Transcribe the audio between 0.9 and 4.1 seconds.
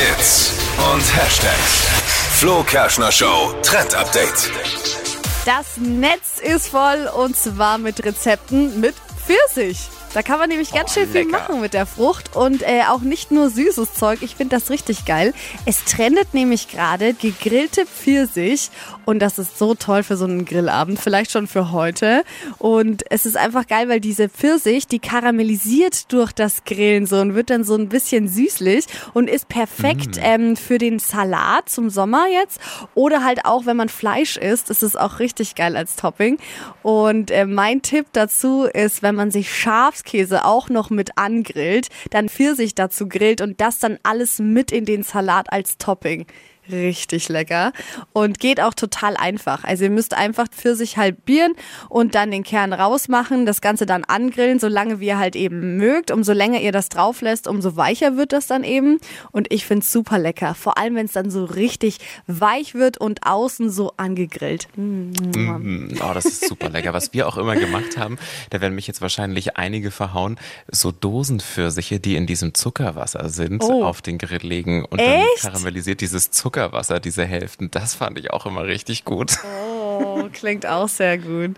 und Hashtags. Flo Kerschner Show Trend